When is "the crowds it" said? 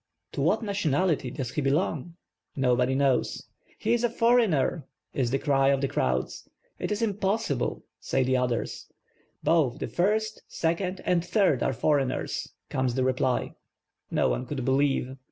5.79-6.91